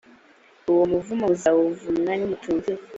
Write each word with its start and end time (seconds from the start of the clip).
uwo 0.71 0.83
muvumo 0.91 1.23
muzawuvumwa 1.31 2.11
nimutumvira 2.15 2.81